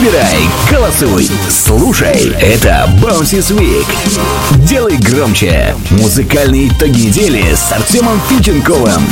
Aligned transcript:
Выбирай, 0.00 0.38
голосуй, 0.70 1.28
слушай. 1.50 2.34
Это 2.40 2.88
Bounces 3.02 3.54
Week. 3.54 3.86
Делай 4.64 4.96
громче. 4.96 5.76
Музыкальные 5.90 6.68
итоги 6.68 7.02
недели 7.02 7.54
с 7.54 7.70
Артемом 7.70 8.18
Фильченковым. 8.26 9.02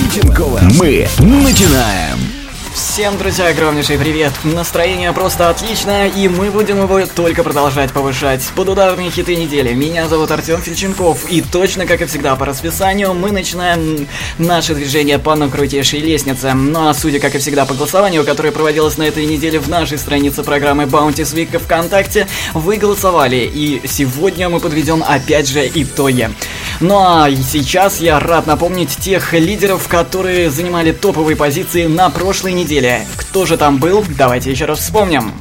Мы 0.79 1.07
начинаем. 1.19 2.38
Всем, 2.79 3.19
друзья, 3.19 3.49
огромнейший 3.49 3.99
привет! 3.99 4.33
Настроение 4.45 5.13
просто 5.13 5.51
отличное, 5.51 6.07
и 6.07 6.29
мы 6.29 6.53
будем 6.53 6.81
его 6.81 7.05
только 7.07 7.43
продолжать 7.43 7.91
повышать. 7.91 8.41
Под 8.55 8.69
ударные 8.69 9.11
хиты 9.11 9.35
недели. 9.35 9.75
Меня 9.75 10.07
зовут 10.07 10.31
Артем 10.31 10.63
Фильченков, 10.63 11.29
и 11.29 11.43
точно, 11.43 11.87
как 11.87 12.03
и 12.03 12.05
всегда, 12.05 12.37
по 12.37 12.47
расписанию, 12.47 13.15
мы 13.15 13.33
начинаем 13.33 14.07
наше 14.39 14.77
движение 14.77 15.19
по 15.19 15.35
накрутейшей 15.35 15.99
лестнице. 15.99 16.55
Ну 16.55 16.89
а 16.89 16.95
судя, 16.95 17.19
как 17.19 17.35
и 17.35 17.39
всегда, 17.39 17.67
по 17.67 17.75
голосованию, 17.75 18.25
которое 18.25 18.53
проводилось 18.53 18.97
на 18.97 19.03
этой 19.03 19.27
неделе 19.27 19.59
в 19.59 19.69
нашей 19.69 19.99
странице 19.99 20.45
программы 20.45 20.85
Bounty 20.85 21.25
Week 21.35 21.59
ВКонтакте, 21.59 22.29
вы 22.55 22.77
голосовали, 22.77 23.51
и 23.53 23.83
сегодня 23.89 24.49
мы 24.49 24.61
подведем 24.61 25.03
опять 25.05 25.49
же 25.49 25.69
итоги. 25.75 26.31
Ну 26.79 26.97
а 26.97 27.29
сейчас 27.29 28.01
я 28.01 28.21
рад 28.21 28.47
напомнить 28.47 28.97
тех 28.99 29.33
лидеров, 29.33 29.89
которые 29.89 30.49
занимали 30.49 30.93
топовые 30.93 31.35
позиции 31.35 31.87
на 31.87 32.09
прошлой 32.09 32.53
неделе 32.53 32.68
неделе. 32.69 33.07
Кто 33.17 33.47
же 33.47 33.57
там 33.57 33.79
был? 33.79 34.05
Давайте 34.11 34.51
еще 34.51 34.67
раз 34.67 34.81
вспомним. 34.81 35.33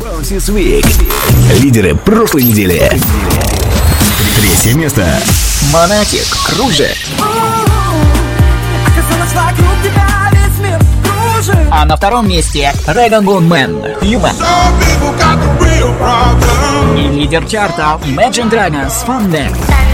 Bounces 0.00 0.50
Week. 0.50 0.86
Лидеры 1.60 1.94
прошлой 1.94 2.44
недели. 2.44 2.90
Третье 4.36 4.74
место. 4.74 5.06
Монатик, 5.70 6.24
Кружит. 6.46 6.96
А 11.70 11.84
на 11.84 11.96
втором 11.98 12.26
месте 12.26 12.72
Dragon 12.86 13.22
Bone 13.22 13.48
Man, 13.48 14.00
Human. 14.00 14.34
И 16.96 17.08
лидер 17.18 17.44
чарта 17.46 18.00
Imagine 18.04 18.50
Dragons, 18.50 19.06
Fun 19.06 19.30
Next. 19.30 19.85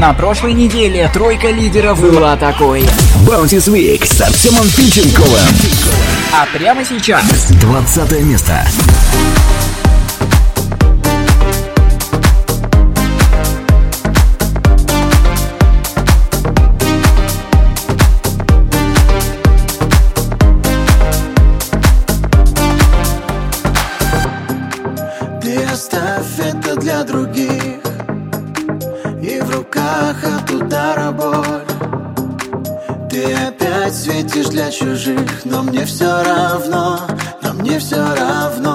На 0.00 0.14
прошлой 0.14 0.54
неделе 0.54 1.10
тройка 1.12 1.50
лидеров 1.50 2.00
была 2.00 2.34
такой. 2.34 2.80
Bounties 3.26 3.70
Week 3.70 4.02
с 4.02 4.18
Артемом 4.22 4.66
Пиченковым. 4.74 5.46
А 6.32 6.46
прямо 6.56 6.82
сейчас... 6.86 7.22
20 7.50 8.22
место. 8.22 8.66
Чужих 34.70 35.44
Но 35.44 35.62
мне 35.62 35.84
все 35.84 36.22
равно, 36.22 37.00
но 37.42 37.52
мне 37.54 37.78
все 37.78 37.96
равно 37.96 38.69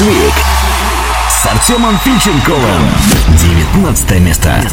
Week 0.00 0.32
с 1.28 1.46
Артемом 1.46 1.98
Фильченковым. 1.98 2.88
19 3.36 4.20
место. 4.20 4.58
Тут 4.62 4.72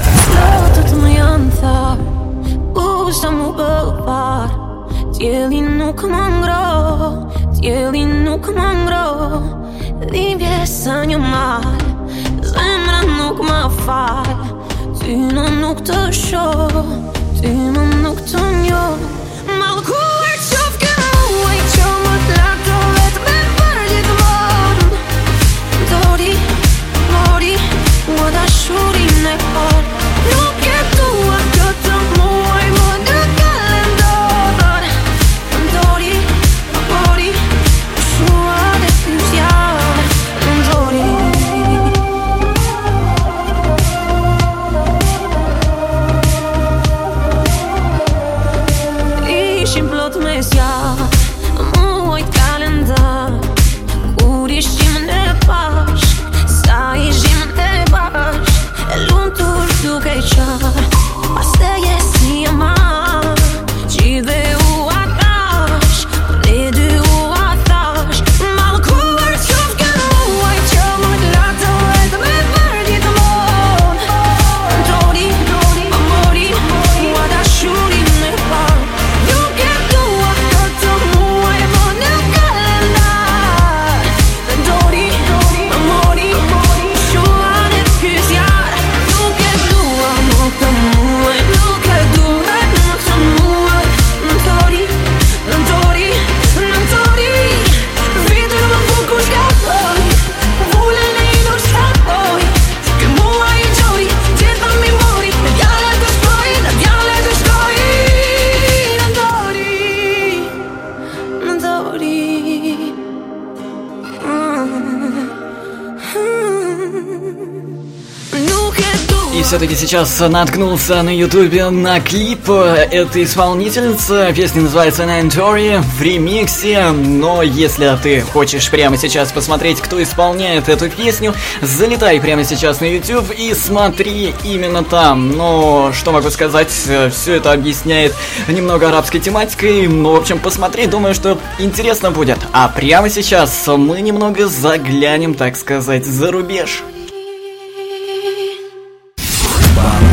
сейчас 119.79 120.19
наткнулся 120.19 121.01
на 121.03 121.15
ютубе 121.15 121.69
на 121.69 122.01
клип 122.01 122.49
этой 122.49 123.23
исполнительницы. 123.23 124.33
Песня 124.35 124.63
называется 124.63 125.03
Nantori 125.03 125.81
в 125.81 126.01
ремиксе. 126.01 126.91
Но 126.91 127.41
если 127.41 127.97
ты 128.03 128.19
хочешь 128.19 128.69
прямо 128.69 128.97
сейчас 128.97 129.31
посмотреть, 129.31 129.79
кто 129.79 130.03
исполняет 130.03 130.67
эту 130.67 130.89
песню, 130.89 131.33
залетай 131.61 132.19
прямо 132.19 132.43
сейчас 132.43 132.81
на 132.81 132.93
YouTube 132.93 133.31
и 133.37 133.53
смотри 133.53 134.33
именно 134.43 134.83
там. 134.83 135.31
Но 135.31 135.93
что 135.93 136.11
могу 136.11 136.29
сказать, 136.29 136.67
все 136.69 137.33
это 137.33 137.53
объясняет 137.53 138.13
немного 138.49 138.89
арабской 138.89 139.19
тематикой. 139.19 139.87
Ну, 139.87 140.11
в 140.11 140.17
общем, 140.17 140.39
посмотри, 140.39 140.87
думаю, 140.87 141.13
что 141.13 141.39
интересно 141.57 142.11
будет. 142.11 142.39
А 142.51 142.67
прямо 142.67 143.09
сейчас 143.09 143.65
мы 143.65 144.01
немного 144.01 144.47
заглянем, 144.47 145.35
так 145.35 145.55
сказать, 145.55 146.05
за 146.05 146.31
рубеж. 146.31 146.83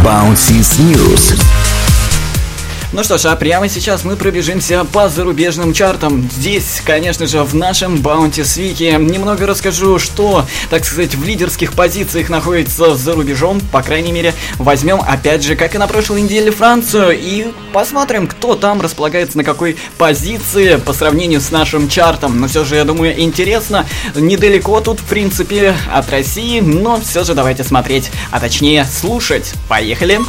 Bouncy 0.06 0.62
News. 0.78 1.65
Ну 2.92 3.02
что 3.02 3.18
ж, 3.18 3.26
а 3.26 3.36
прямо 3.36 3.68
сейчас 3.68 4.04
мы 4.04 4.14
пробежимся 4.16 4.84
по 4.84 5.08
зарубежным 5.08 5.72
чартам. 5.72 6.30
Здесь, 6.30 6.80
конечно 6.84 7.26
же, 7.26 7.42
в 7.42 7.54
нашем 7.54 7.96
Bounty 7.96 8.44
Свике 8.44 8.92
немного 8.92 9.44
расскажу, 9.44 9.98
что, 9.98 10.46
так 10.70 10.84
сказать, 10.84 11.16
в 11.16 11.24
лидерских 11.24 11.72
позициях 11.72 12.28
находится 12.28 12.94
за 12.94 13.14
рубежом. 13.14 13.60
По 13.72 13.82
крайней 13.82 14.12
мере, 14.12 14.34
возьмем, 14.56 15.00
опять 15.00 15.42
же, 15.42 15.56
как 15.56 15.74
и 15.74 15.78
на 15.78 15.88
прошлой 15.88 16.22
неделе, 16.22 16.52
Францию 16.52 17.18
и 17.18 17.48
посмотрим, 17.72 18.28
кто 18.28 18.54
там 18.54 18.80
располагается 18.80 19.36
на 19.36 19.44
какой 19.44 19.76
позиции 19.98 20.76
по 20.76 20.92
сравнению 20.92 21.40
с 21.40 21.50
нашим 21.50 21.88
чартом. 21.88 22.40
Но 22.40 22.46
все 22.46 22.64
же, 22.64 22.76
я 22.76 22.84
думаю, 22.84 23.20
интересно. 23.20 23.84
Недалеко 24.14 24.80
тут, 24.80 25.00
в 25.00 25.04
принципе, 25.04 25.74
от 25.92 26.08
России, 26.10 26.60
но 26.60 27.00
все 27.00 27.24
же 27.24 27.34
давайте 27.34 27.64
смотреть, 27.64 28.10
а 28.30 28.38
точнее 28.38 28.84
слушать. 28.84 29.54
Поехали! 29.68 30.20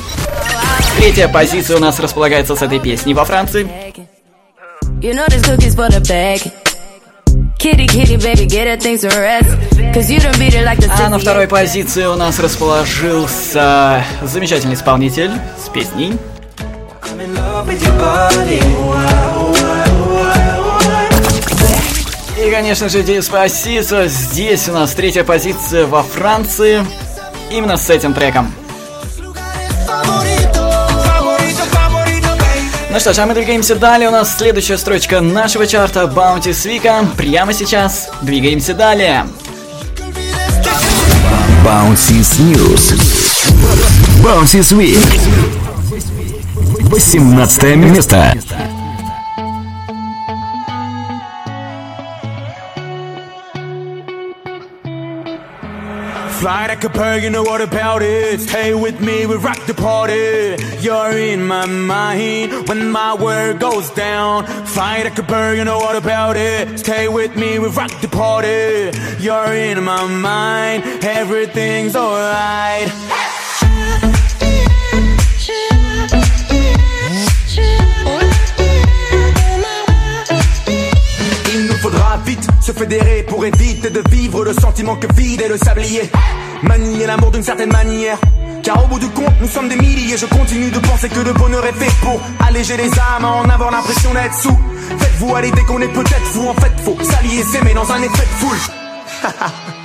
Третья 0.97 1.27
позиция 1.27 1.77
у 1.77 1.79
нас 1.79 1.99
располагается 1.99 2.55
с 2.55 2.61
этой 2.63 2.79
песней 2.79 3.13
во 3.13 3.23
Франции. 3.23 3.69
You 4.99 5.13
know 5.13 5.27
this 5.27 5.43
cookies 5.43 5.75
for 5.75 5.87
the 5.89 6.01
bag. 6.01 6.41
Kitty, 7.59 7.85
kitty, 7.85 8.17
baby, 8.17 8.47
get 8.47 8.65
her 8.65 8.77
things 8.77 9.01
to 9.01 9.09
rest. 9.09 9.47
Cause 9.93 10.09
you 10.09 10.19
don't 10.19 10.35
beat 10.39 10.55
it 10.55 10.65
like 10.65 10.79
the 10.79 10.89
А 10.89 11.09
на 11.09 11.19
второй 11.19 11.47
позиции 11.47 12.05
у 12.05 12.15
нас 12.15 12.39
расположился 12.39 14.03
замечательный 14.23 14.73
исполнитель 14.73 15.31
с 15.63 15.69
песней. 15.69 16.17
И, 22.39 22.51
конечно 22.51 22.89
же, 22.89 23.03
Деспасито. 23.03 24.07
Здесь 24.07 24.67
у 24.67 24.71
нас 24.71 24.93
третья 24.93 25.23
позиция 25.23 25.85
во 25.85 26.01
Франции. 26.01 26.83
Именно 27.51 27.77
с 27.77 27.87
этим 27.91 28.15
треком. 28.15 28.51
Ну 32.97 33.01
что 33.01 33.13
ж, 33.13 33.19
а 33.19 33.27
мы 33.27 33.35
двигаемся 33.35 33.75
далее. 33.75 34.09
У 34.09 34.11
нас 34.11 34.37
следующая 34.37 34.75
строчка 34.75 35.21
нашего 35.21 35.67
чарта 35.67 36.05
Bounty 36.05 36.51
Свика. 36.51 37.07
Прямо 37.15 37.53
сейчас 37.53 38.09
двигаемся 38.23 38.73
далее. 38.73 39.27
Bounty 41.63 42.21
News. 42.39 42.99
Bounty 44.23 44.61
Week. 44.75 44.97
18 46.89 47.75
место. 47.75 48.33
Fly 56.39 56.67
like 56.67 56.83
a 56.83 56.89
bird, 56.89 57.23
you 57.23 57.31
know 57.31 57.41
what 57.41 57.61
about 57.61 58.03
it. 58.03 58.39
Stay 58.39 58.75
with 58.75 59.01
me, 59.01 59.25
we 59.25 59.35
rock 59.37 59.59
the 59.65 59.73
party. 59.73 60.55
You're 60.79 61.17
in 61.17 61.47
my 61.47 61.65
mind 61.65 62.69
when 62.69 62.91
my 62.91 63.15
word 63.15 63.59
goes 63.59 63.89
down. 63.89 64.45
Fly 64.67 65.01
like 65.01 65.17
a 65.17 65.23
bird, 65.23 65.57
you 65.57 65.63
know 65.63 65.79
what 65.79 65.95
about 65.95 66.37
it. 66.37 66.77
Stay 66.77 67.07
with 67.07 67.35
me, 67.35 67.57
we 67.57 67.69
rock 67.69 67.91
the 68.01 68.07
party. 68.07 68.95
You're 69.19 69.53
in 69.55 69.83
my 69.83 70.05
mind, 70.05 70.83
everything's 71.03 71.95
alright 71.95 73.26
se 82.67 82.73
fédérer 82.73 83.23
pour 83.23 83.45
éviter 83.45 83.89
de 83.89 84.03
vivre 84.09 84.43
le 84.43 84.51
sentiment 84.51 84.97
que 84.97 85.07
vide 85.13 85.41
et 85.41 85.47
le 85.47 85.57
sablier. 85.57 86.01
Manier 86.63 87.05
l'amour 87.05 87.31
d'une 87.31 87.43
certaine 87.43 87.71
manière. 87.71 88.17
Car 88.61 88.83
au 88.83 88.87
bout 88.87 88.99
du 88.99 89.07
compte, 89.07 89.39
nous 89.39 89.47
sommes 89.47 89.69
des 89.69 89.77
milliers. 89.77 90.17
Je 90.17 90.25
continue 90.25 90.69
de 90.69 90.79
penser 90.79 91.07
que 91.07 91.21
le 91.21 91.31
bonheur 91.31 91.65
est 91.65 91.71
fait 91.71 91.93
pour 92.01 92.19
alléger 92.45 92.75
les 92.75 92.91
âmes, 92.99 93.23
en 93.23 93.47
avoir 93.47 93.71
l'impression 93.71 94.13
d'être 94.13 94.35
sous. 94.35 94.59
Faites-vous 94.99 95.33
à 95.33 95.41
l'idée 95.41 95.63
qu'on 95.63 95.81
est 95.81 95.93
peut-être 95.93 96.27
fou. 96.33 96.49
En 96.49 96.55
fait, 96.55 96.73
faut 96.83 96.97
s'allier, 97.01 97.41
s'aimer 97.43 97.73
dans 97.73 97.89
un 97.89 98.01
effet 98.01 98.23
de 98.23 98.35
foule. 98.41 98.57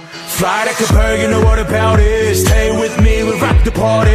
Fly 0.43 0.65
like 0.65 0.81
a 0.81 0.93
bird, 0.93 1.21
you 1.21 1.29
know 1.29 1.45
what 1.45 1.59
about 1.59 2.01
it 2.01 2.35
Stay 2.35 2.73
with 2.77 2.99
me, 3.01 3.23
we 3.23 3.39
rock 3.39 3.63
the 3.65 3.71
party 3.71 4.11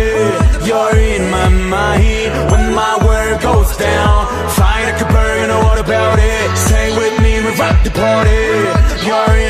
You're 0.66 0.96
in 0.98 1.30
my 1.30 1.48
mind 1.48 2.52
When 2.52 2.74
my 2.74 2.98
word 3.06 3.40
goes 3.40 3.78
down 3.78 4.26
Fly 4.50 4.92
like 4.92 5.00
a 5.00 5.06
bird, 5.06 5.42
you 5.42 5.48
know 5.48 5.60
what 5.60 5.80
about 5.80 6.18
it 6.20 6.58
Stay 6.58 6.90
with 6.98 7.14
me, 7.17 7.17
rock 7.60 7.84
the 7.84 7.90
party. 7.90 8.30
You're 9.06 9.38
in 9.38 9.47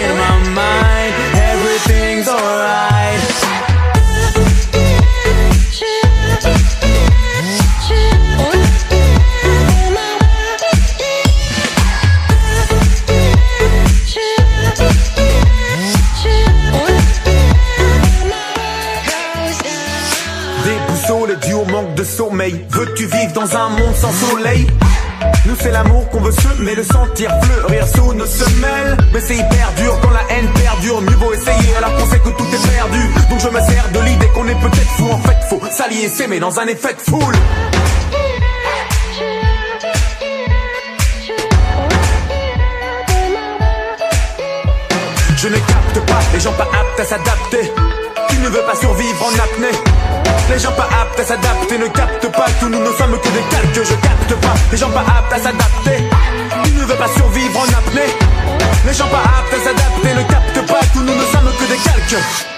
s'aimer 36.09 36.39
dans 36.39 36.59
un 36.59 36.67
effet 36.67 36.93
de 36.93 37.01
foule. 37.01 37.35
Je 45.35 45.47
ne 45.47 45.55
capte 45.55 45.99
pas 46.07 46.19
les 46.33 46.39
gens 46.39 46.53
pas 46.53 46.63
aptes 46.63 46.99
à 46.99 47.03
s'adapter. 47.03 47.71
Tu 48.29 48.37
ne 48.37 48.49
veux 48.49 48.61
pas 48.61 48.75
survivre 48.75 49.23
en 49.23 49.33
apnée? 49.33 49.77
Les 50.49 50.59
gens 50.59 50.71
pas 50.71 50.89
aptes 51.01 51.19
à 51.19 51.23
s'adapter 51.23 51.77
ne 51.77 51.87
captent 51.87 52.31
pas 52.31 52.47
Tout 52.59 52.69
nous 52.69 52.79
ne 52.79 52.91
sommes 52.93 53.19
que 53.19 53.29
des 53.29 53.43
calques, 53.51 53.87
je 53.87 53.93
capte 53.95 54.41
pas. 54.41 54.53
Les 54.71 54.77
gens 54.77 54.89
pas 54.89 55.01
aptes 55.01 55.33
à 55.33 55.37
s'adapter. 55.37 56.03
Tu 56.63 56.71
ne 56.71 56.85
veux 56.85 56.95
pas 56.95 57.09
survivre 57.15 57.59
en 57.59 57.63
apnée? 57.63 58.11
Les 58.85 58.93
gens 58.93 59.07
pas 59.07 59.17
aptes 59.17 59.53
à 59.53 59.63
s'adapter 59.63 60.13
ne 60.15 60.23
captent 60.23 60.67
pas 60.67 60.81
Tout 60.93 61.01
nous 61.01 61.15
ne 61.15 61.25
sommes 61.31 61.51
que 61.59 61.65
des 61.71 61.77
calques 61.77 62.56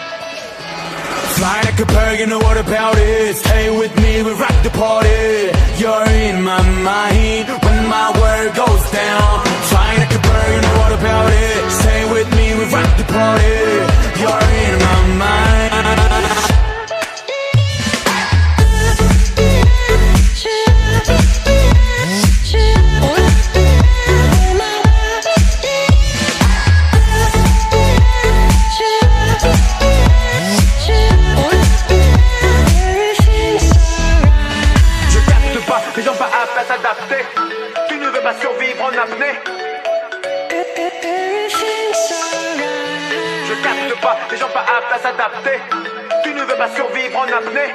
Fly 1.39 1.61
like 1.63 1.79
a 1.79 1.85
bird, 1.85 2.19
you 2.19 2.27
know 2.27 2.39
what 2.39 2.57
about 2.57 2.97
it. 2.97 3.33
Stay 3.37 3.69
with 3.69 3.95
me, 4.01 4.21
we 4.23 4.31
rock 4.33 4.57
the 4.61 4.71
party. 4.71 5.47
You're 5.79 6.09
in 6.27 6.43
my 6.43 6.61
mind 6.83 7.47
When 7.63 7.87
my 7.87 8.11
word 8.19 8.53
goes 8.57 8.83
down. 8.91 9.45
Fly 9.71 9.89
like 9.99 10.13
a 10.19 10.19
bird, 10.19 10.49
you 10.55 10.61
know 10.67 10.77
what 10.81 10.91
about 10.99 11.31
it. 11.31 11.71
Stay 11.71 12.11
with 12.11 12.29
me, 12.35 12.45
we 12.59 12.65
rock 12.75 12.91
the 12.97 13.05
party. 13.05 13.55
You're 14.19 14.47
in 14.63 14.79
my 14.83 14.99
mind 15.23 15.68
s'adapter. 45.04 45.60
Tu 46.22 46.32
ne 46.32 46.40
veux 46.40 46.56
pas 46.56 46.68
survivre 46.74 47.18
en 47.18 47.24
apnée. 47.24 47.74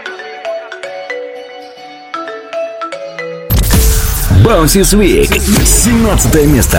Bouncy 4.44 4.96
Week, 4.96 5.30
17 5.30 6.48
место. 6.48 6.78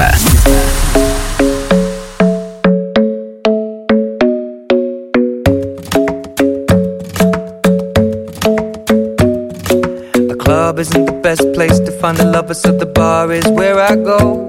Find 12.05 12.17
the 12.19 12.25
lovers, 12.25 12.61
so 12.61 12.71
the 12.71 12.85
bar 12.85 13.31
is 13.31 13.47
where 13.47 13.79
I 13.79 13.95
go. 13.95 14.47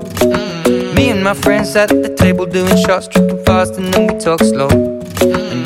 Me 0.95 1.09
and 1.09 1.25
my 1.25 1.33
friends 1.33 1.75
at 1.75 1.89
the 1.89 2.15
table 2.15 2.45
doing 2.45 2.77
shots, 2.77 3.09
tripping 3.09 3.43
fast, 3.47 3.79
and 3.79 3.95
then 3.95 4.09
we 4.09 4.15
talk 4.21 4.41
slow. 4.41 4.69
And 4.69 5.65
you 5.65 5.65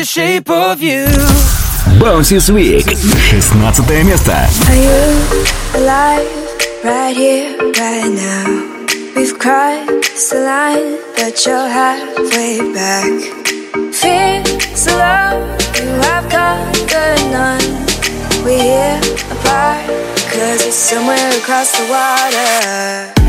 the 0.00 0.04
shape 0.04 0.50
of 0.50 0.82
you. 0.82 1.06
Bouncy 2.00 2.38
Week. 2.50 2.84
16 2.84 4.04
место. 4.04 4.32
Are 4.32 4.76
you 4.76 4.98
alive 5.74 6.26
right 6.84 7.16
here, 7.16 7.56
right 7.58 8.10
now? 8.10 8.46
We've 9.16 9.38
crossed 9.38 10.30
the 10.30 10.40
line, 10.40 10.98
but 11.16 11.44
you're 11.46 11.68
halfway 11.68 12.60
back. 12.72 13.10
Fears 13.92 14.86
of 14.86 14.96
love, 14.98 15.42
you 15.78 15.88
have 16.04 16.28
conquered 16.28 17.22
none. 17.30 17.86
We're 18.44 18.62
here 18.62 19.00
apart, 19.30 19.86
cause 20.30 20.66
it's 20.66 20.76
somewhere 20.76 21.30
across 21.38 21.72
the 21.76 21.84
water. 21.90 23.19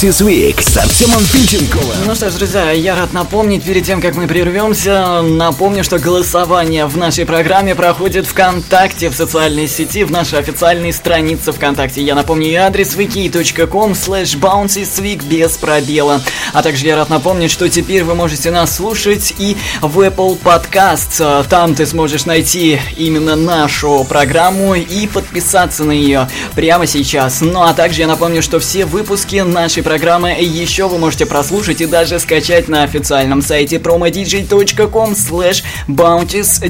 Bounces 0.00 0.22
Week 0.26 0.58
с 0.62 0.78
Артемом 0.78 1.20
Фильченковым. 1.20 2.06
Ну 2.06 2.14
что 2.14 2.30
ж, 2.30 2.34
друзья, 2.34 2.70
я 2.70 2.96
рад 2.96 3.12
напомнить, 3.12 3.64
перед 3.64 3.84
тем, 3.84 4.00
как 4.00 4.14
мы 4.14 4.26
прервемся, 4.26 5.20
напомню, 5.20 5.84
что 5.84 5.98
голосование 5.98 6.86
в 6.86 6.96
нашей 6.96 7.26
программе 7.26 7.74
проходит 7.74 8.26
ВКонтакте, 8.26 9.10
в 9.10 9.14
социальной 9.14 9.68
сети, 9.68 10.04
в 10.04 10.10
нашей 10.10 10.38
официальной 10.38 10.94
странице 10.94 11.52
ВКонтакте. 11.52 12.02
Я 12.02 12.14
напомню 12.14 12.48
и 12.48 12.54
адрес 12.54 12.96
wiki.com 12.96 13.92
slash 13.92 14.38
bouncysweek 14.40 15.22
без 15.26 15.58
пробела. 15.58 16.22
А 16.54 16.62
также 16.62 16.86
я 16.86 16.96
рад 16.96 17.10
напомнить, 17.10 17.50
что 17.50 17.68
теперь 17.68 18.02
вы 18.02 18.14
можете 18.14 18.50
нас 18.50 18.76
слушать 18.76 19.34
и 19.38 19.56
в 19.82 20.00
Apple 20.00 20.38
Podcasts. 20.42 21.46
Там 21.48 21.74
ты 21.74 21.84
сможешь 21.84 22.24
найти 22.24 22.80
именно 22.96 23.36
нашу 23.36 24.06
программу 24.08 24.74
и 24.76 25.06
подписаться 25.06 25.84
на 25.84 25.92
нее 25.92 26.26
прямо 26.54 26.86
сейчас. 26.86 27.42
Ну 27.42 27.60
а 27.62 27.74
также 27.74 28.00
я 28.00 28.06
напомню, 28.06 28.40
что 28.40 28.60
все 28.60 28.86
выпуски 28.86 29.36
нашей 29.36 29.82
программы 29.90 30.30
еще 30.40 30.86
вы 30.86 30.98
можете 30.98 31.26
прослушать 31.26 31.80
и 31.80 31.86
даже 31.86 32.20
скачать 32.20 32.68
на 32.68 32.84
официальном 32.84 33.42
сайте 33.42 33.78
promodj.com 33.78 35.14
slash 35.14 35.64
bounties 35.88 36.62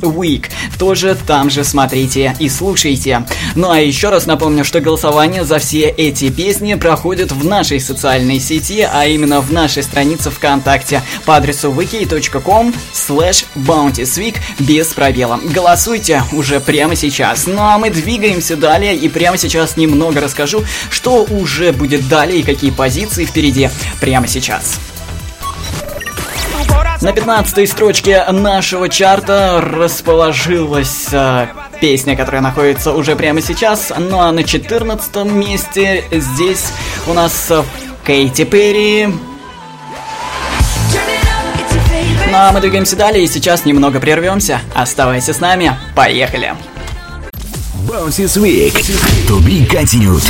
week. 0.00 0.46
Тоже 0.76 1.16
там 1.24 1.50
же 1.50 1.62
смотрите 1.62 2.34
и 2.40 2.48
слушайте. 2.48 3.24
Ну 3.54 3.70
а 3.70 3.78
еще 3.78 4.08
раз 4.08 4.26
напомню, 4.26 4.64
что 4.64 4.80
голосование 4.80 5.44
за 5.44 5.60
все 5.60 5.82
эти 5.88 6.30
песни 6.30 6.74
проходит 6.74 7.30
в 7.30 7.44
нашей 7.44 7.78
социальной 7.78 8.40
сети, 8.40 8.80
а 8.92 9.06
именно 9.06 9.40
в 9.40 9.52
нашей 9.52 9.84
странице 9.84 10.30
ВКонтакте 10.30 11.02
по 11.24 11.36
адресу 11.36 11.70
wiki.com 11.70 12.74
slash 12.92 13.44
bountiesweek 13.54 14.34
без 14.58 14.88
пробела. 14.88 15.38
Голосуйте 15.44 16.24
уже 16.32 16.58
прямо 16.58 16.96
сейчас. 16.96 17.46
Ну 17.46 17.60
а 17.60 17.78
мы 17.78 17.90
двигаемся 17.90 18.56
далее 18.56 18.96
и 18.96 19.08
прямо 19.08 19.38
сейчас 19.38 19.76
немного 19.76 20.20
расскажу, 20.20 20.64
что 20.90 21.22
уже 21.22 21.70
будет 21.72 22.08
далее 22.08 22.40
и 22.40 22.47
какие 22.48 22.70
позиции 22.70 23.26
впереди 23.26 23.68
прямо 24.00 24.26
сейчас. 24.26 24.80
На 27.02 27.12
15 27.12 27.70
строчке 27.70 28.24
нашего 28.24 28.88
чарта 28.88 29.60
расположилась 29.60 31.08
э, 31.12 31.48
песня, 31.78 32.16
которая 32.16 32.40
находится 32.40 32.92
уже 32.92 33.16
прямо 33.16 33.42
сейчас. 33.42 33.92
Ну 33.96 34.18
а 34.18 34.32
на 34.32 34.44
14 34.44 35.24
месте 35.26 36.04
здесь 36.10 36.72
у 37.06 37.12
нас 37.12 37.50
э, 37.50 37.62
Кейти 38.06 38.46
Перри. 38.46 39.08
Ну 42.30 42.34
а 42.34 42.50
мы 42.52 42.60
двигаемся 42.60 42.96
далее 42.96 43.24
и 43.24 43.28
сейчас 43.28 43.66
немного 43.66 44.00
прервемся. 44.00 44.62
Оставайся 44.74 45.34
с 45.34 45.40
нами. 45.40 45.78
Поехали. 45.94 46.54
Bounces 47.86 48.36
Week. 48.38 48.74
To 49.28 49.38
be 49.44 49.66
continued. 49.66 50.24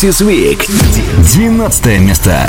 Bounces 0.00 0.20
Week. 0.20 0.64
12 1.24 1.98
место. 1.98 2.48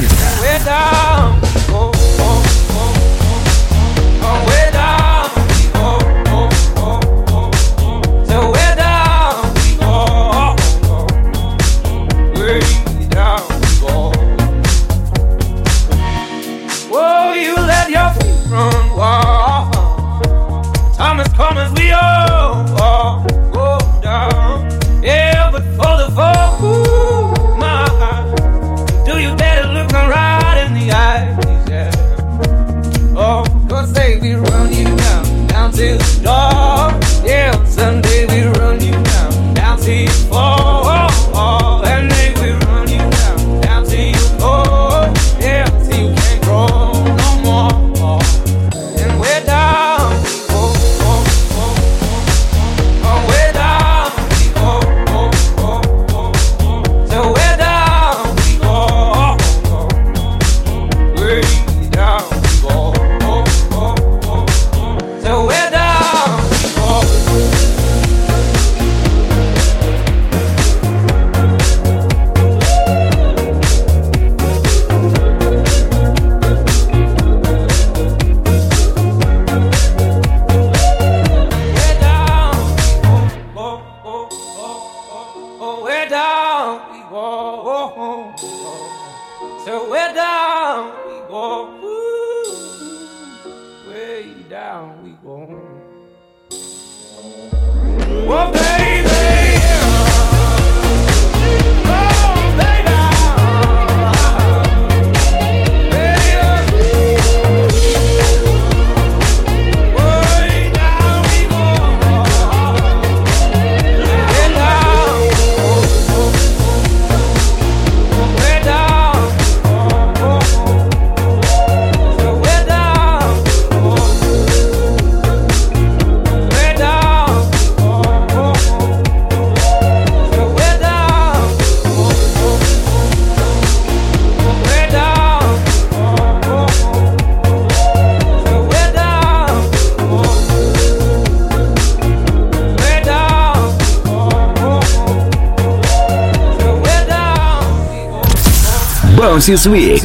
Bounces 149.38 149.66
Week. 149.66 150.02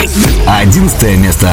Одиннадцатое 0.48 1.18
место. 1.18 1.50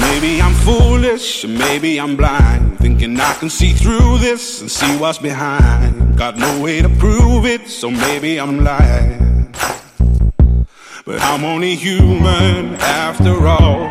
Maybe 0.00 0.40
I'm 0.40 0.54
foolish, 0.54 1.44
or 1.44 1.48
maybe 1.48 1.98
I'm 1.98 2.16
blind. 2.16 2.78
Thinking 2.78 3.18
I 3.20 3.34
can 3.34 3.48
see 3.48 3.72
through 3.72 4.18
this 4.18 4.60
and 4.60 4.70
see 4.70 4.96
what's 4.98 5.18
behind. 5.18 6.16
Got 6.16 6.36
no 6.36 6.60
way 6.60 6.82
to 6.82 6.88
prove 6.88 7.46
it, 7.46 7.68
so 7.68 7.90
maybe 7.90 8.38
I'm 8.38 8.64
lying. 8.64 9.48
But 11.04 11.22
I'm 11.22 11.44
only 11.44 11.74
human 11.74 12.74
after 12.76 13.46
all. 13.46 13.90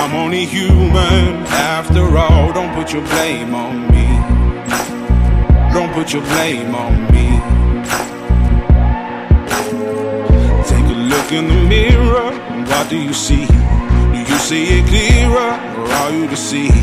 I'm 0.00 0.14
only 0.14 0.44
human 0.44 1.46
after 1.46 2.16
all. 2.16 2.52
Don't 2.52 2.74
put 2.74 2.92
your 2.92 3.02
blame 3.02 3.54
on 3.54 3.86
me. 3.92 4.06
Don't 5.72 5.92
put 5.92 6.12
your 6.12 6.22
blame 6.22 6.74
on 6.74 7.06
me. 7.12 7.51
Look 11.23 11.31
in 11.31 11.47
the 11.47 11.69
mirror. 11.69 12.31
What 12.65 12.89
do 12.89 12.97
you 12.97 13.13
see? 13.13 13.45
Do 13.45 14.19
you 14.19 14.37
see 14.37 14.79
it 14.79 14.87
clearer 14.87 15.53
or 15.79 15.87
are 15.87 16.11
you 16.11 16.27
deceived 16.27 16.73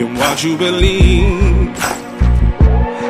in 0.00 0.14
what 0.14 0.42
you 0.42 0.56
believe? 0.56 1.74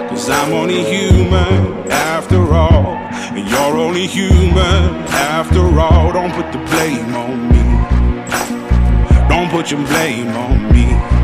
Cause 0.08 0.28
I'm 0.28 0.52
only 0.52 0.82
human 0.84 1.90
after 1.90 2.54
all. 2.54 2.96
And 3.36 3.48
you're 3.48 3.76
only 3.86 4.06
human 4.06 4.94
after 5.32 5.62
all. 5.80 6.12
Don't 6.12 6.32
put 6.32 6.52
the 6.52 6.58
blame 6.70 7.14
on 7.14 7.48
me. 7.52 7.64
Don't 9.28 9.50
put 9.50 9.70
your 9.70 9.84
blame 9.86 10.28
on 10.28 10.72
me. 10.72 11.23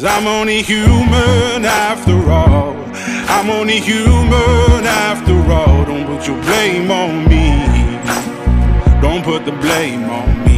Cause 0.00 0.16
I'm 0.16 0.26
only 0.26 0.62
human 0.62 1.66
after 1.66 2.16
all. 2.30 2.74
I'm 3.28 3.50
only 3.50 3.80
human 3.80 4.86
after 4.86 5.34
all. 5.52 5.84
Don't 5.84 6.06
put 6.06 6.26
your 6.26 6.40
blame 6.40 6.90
on 6.90 7.28
me. 7.28 7.50
Don't 9.02 9.22
put 9.22 9.44
the 9.44 9.52
blame 9.52 10.04
on 10.04 10.44
me. 10.46 10.49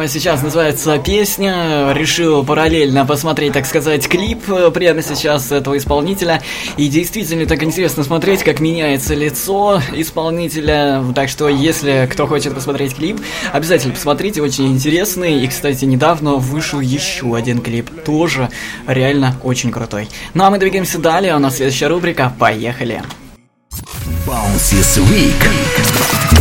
Прямо 0.00 0.08
сейчас 0.08 0.42
называется 0.42 0.96
песня. 0.96 1.92
Решил 1.92 2.42
параллельно 2.42 3.04
посмотреть, 3.04 3.52
так 3.52 3.66
сказать, 3.66 4.08
клип 4.08 4.48
э, 4.48 4.70
прямо 4.70 5.02
сейчас 5.02 5.52
этого 5.52 5.76
исполнителя. 5.76 6.40
И 6.78 6.88
действительно 6.88 7.44
так 7.44 7.62
интересно 7.62 8.02
смотреть, 8.02 8.42
как 8.42 8.60
меняется 8.60 9.14
лицо 9.14 9.82
исполнителя. 9.92 11.04
Так 11.14 11.28
что, 11.28 11.50
если 11.50 12.08
кто 12.10 12.26
хочет 12.26 12.54
посмотреть 12.54 12.94
клип, 12.94 13.20
обязательно 13.52 13.92
посмотрите, 13.92 14.40
очень 14.40 14.68
интересный. 14.68 15.44
И, 15.44 15.46
кстати, 15.46 15.84
недавно 15.84 16.36
вышел 16.36 16.80
еще 16.80 17.36
один 17.36 17.60
клип, 17.60 17.90
тоже 18.02 18.48
реально 18.86 19.36
очень 19.42 19.70
крутой. 19.70 20.08
Ну 20.32 20.44
а 20.44 20.50
мы 20.50 20.56
двигаемся 20.56 20.96
далее, 20.96 21.36
у 21.36 21.38
нас 21.38 21.56
следующая 21.56 21.88
рубрика 21.88 22.32
«Поехали!» 22.38 23.02
Bounces 24.26 24.96
Week. 25.10 25.42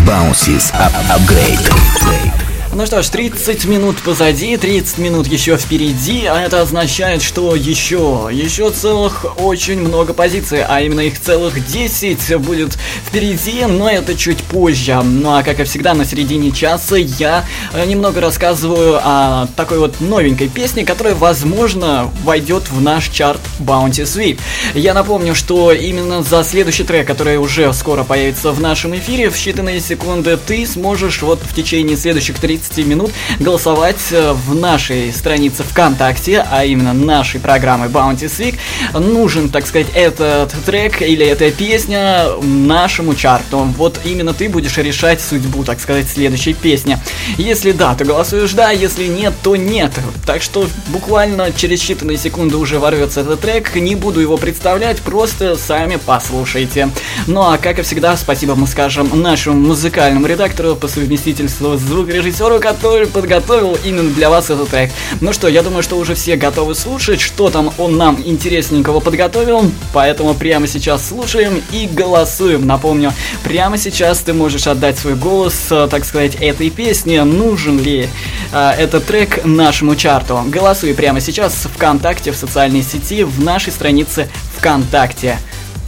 Bounces 0.06 0.72
Up 0.76 0.94
Upgrade. 1.10 2.29
Ну 2.72 2.86
что 2.86 3.02
ж, 3.02 3.10
30 3.10 3.66
минут 3.66 3.98
позади, 3.98 4.56
30 4.56 5.00
минут 5.00 5.26
еще 5.26 5.58
впереди, 5.58 6.26
а 6.26 6.40
это 6.40 6.62
означает, 6.62 7.24
что 7.24 7.56
еще, 7.56 8.30
еще 8.32 8.70
целых 8.70 9.26
очень 9.40 9.80
много 9.80 10.14
позиций, 10.14 10.64
а 10.64 10.80
именно 10.80 11.00
их 11.02 11.20
целых 11.20 11.66
10 11.66 12.38
будет 12.38 12.78
впереди, 13.08 13.66
но 13.66 13.90
это 13.90 14.16
чуть 14.16 14.44
позже. 14.44 15.02
Ну 15.02 15.36
а 15.36 15.42
как 15.42 15.60
и 15.60 15.64
всегда 15.64 15.96
на 15.96 16.06
середине 16.06 16.52
часа 16.52 16.96
я 16.96 17.44
э, 17.74 17.86
немного 17.86 18.22
рассказываю 18.22 19.00
о 19.04 19.48
такой 19.56 19.80
вот 19.80 20.00
новенькой 20.00 20.48
песне, 20.48 20.86
которая, 20.86 21.16
возможно, 21.16 22.12
войдет 22.24 22.70
в 22.70 22.80
наш 22.82 23.10
чарт 23.10 23.42
Bounty 23.60 24.04
Sweep. 24.04 24.40
Я 24.76 24.94
напомню, 24.94 25.34
что 25.34 25.72
именно 25.72 26.22
за 26.22 26.44
следующий 26.44 26.84
трек, 26.84 27.08
который 27.08 27.38
уже 27.38 27.74
скоро 27.74 28.04
появится 28.04 28.52
в 28.52 28.62
нашем 28.62 28.96
эфире, 28.96 29.32
в 29.32 29.36
считанные 29.36 29.80
секунды 29.80 30.38
ты 30.38 30.68
сможешь 30.68 31.24
вот 31.24 31.40
в 31.42 31.56
течение 31.56 31.98
следующих 31.98 32.38
30 32.38 32.69
минут 32.78 33.12
голосовать 33.40 34.12
э, 34.12 34.34
в 34.34 34.56
нашей 34.56 35.12
странице 35.12 35.64
ВКонтакте, 35.64 36.46
а 36.50 36.64
именно 36.64 36.94
нашей 36.94 37.40
программы 37.40 37.88
Bounty 37.88 38.26
Week. 38.26 38.56
Нужен, 38.94 39.50
так 39.50 39.68
сказать, 39.68 39.88
этот 39.94 40.54
трек 40.66 41.02
или 41.02 41.26
эта 41.26 41.52
песня 41.52 42.26
нашему 42.42 43.16
чарту. 43.16 43.60
Вот 43.78 44.00
именно 44.06 44.34
ты 44.34 44.50
будешь 44.50 44.78
решать 44.78 45.22
судьбу, 45.22 45.64
так 45.64 45.80
сказать, 45.80 46.08
следующей 46.08 46.54
песни. 46.54 46.98
Если 47.38 47.72
да, 47.72 47.96
то 47.96 48.06
голосуешь 48.06 48.54
да, 48.54 48.72
если 48.72 49.06
нет, 49.06 49.34
то 49.44 49.56
нет. 49.56 49.92
Так 50.26 50.42
что 50.42 50.68
буквально 50.88 51.52
через 51.52 51.82
считанные 51.82 52.18
секунды 52.18 52.58
уже 52.58 52.80
ворвется 52.80 53.22
этот 53.22 53.42
трек. 53.42 53.76
Не 53.76 53.96
буду 53.96 54.20
его 54.20 54.38
представлять, 54.38 55.00
просто 55.00 55.56
сами 55.56 55.98
послушайте. 56.04 56.90
Ну 57.28 57.42
а 57.42 57.58
как 57.58 57.80
и 57.80 57.82
всегда, 57.82 58.16
спасибо 58.18 58.56
мы 58.56 58.68
скажем 58.68 59.10
нашему 59.22 59.60
музыкальному 59.60 60.26
редактору 60.26 60.76
по 60.76 60.88
совместительству 60.88 61.78
звукорежиссеру, 61.78 62.49
который 62.58 63.06
подготовил 63.06 63.78
именно 63.86 64.10
для 64.10 64.32
вас 64.32 64.50
этот 64.50 64.70
трек. 64.70 64.90
Ну 65.22 65.34
что, 65.34 65.48
я 65.48 65.62
думаю, 65.62 65.84
что 65.84 65.98
уже 65.98 66.16
все 66.16 66.36
готовы 66.36 66.74
слушать, 66.74 67.22
что 67.22 67.52
там 67.52 67.72
он 67.78 67.98
нам 67.98 68.20
интересненького 68.26 69.00
подготовил, 69.02 69.70
поэтому 69.94 70.34
прямо 70.34 70.66
сейчас 70.66 71.08
слушаем 71.08 71.62
и 71.72 71.86
голосуем. 71.86 72.66
Напомню, 72.66 73.14
прямо 73.44 73.78
сейчас 73.78 74.20
ты 74.20 74.34
можешь 74.34 74.66
отдать 74.66 74.98
свой 74.98 75.16
голос, 75.16 75.68
э, 75.70 75.88
так 75.92 76.06
сказать, 76.06 76.36
этой 76.36 76.72
песне, 76.72 77.24
нужен 77.24 77.80
ли 77.80 78.10
э, 78.52 78.72
этот 78.80 79.06
трек 79.06 79.46
нашему 79.46 79.96
чарту. 79.96 80.44
Голосуй 80.48 80.94
прямо 80.94 81.20
сейчас 81.20 81.54
в 81.54 81.76
ВКонтакте, 81.76 82.32
в 82.32 82.36
социальной 82.38 82.82
сети, 82.82 83.24
в 83.24 83.44
нашей 83.44 83.72
странице 83.72 84.30
ВКонтакте. 84.58 85.38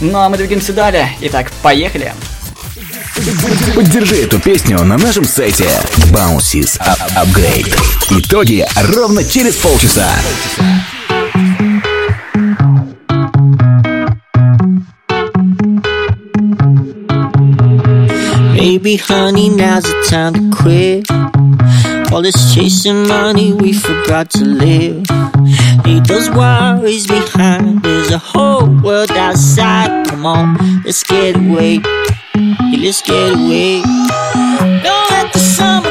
Ну 0.02 0.20
а 0.20 0.30
мы 0.30 0.38
двигаемся 0.38 0.74
далее. 0.74 1.10
Итак, 1.22 1.52
поехали! 1.62 2.14
Поддержи 3.76 4.24
эту 4.24 4.40
песню 4.40 4.84
на 4.84 4.98
нашем 4.98 5.26
сайте 5.26 5.68
Bounces 6.12 6.80
Up 6.80 7.00
Upgrade. 7.18 7.76
Итоги 8.10 8.66
ровно 8.94 9.24
через 9.24 9.56
полчаса. 9.56 10.10
Baby, 18.56 18.96
honey, 18.96 19.50
now's 19.50 19.84
the 19.84 20.06
time 20.10 20.34
to 20.34 20.56
quit. 20.56 21.12
All 22.12 22.22
this 22.22 22.54
chasing 22.54 23.08
money, 23.08 23.54
we 23.54 23.74
forgot 23.74 24.30
to 24.32 24.46
live. 24.46 25.04
Leave 25.86 26.08
those 26.08 26.30
worries 26.30 27.08
behind. 27.08 27.84
There's 27.84 28.12
a 28.12 28.18
whole 28.18 28.68
world 28.82 29.12
outside. 29.12 30.08
Come 30.08 30.26
on, 30.26 30.58
let's 30.86 31.04
get 31.04 31.36
away. 31.36 31.80
Let's 32.60 33.02
get 33.02 33.34
away. 33.34 33.82
Don't 33.82 35.10
let 35.12 35.32
the 35.34 35.40
summer 35.40 35.91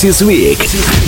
Bounces 0.00 0.22
Week. 0.22 0.58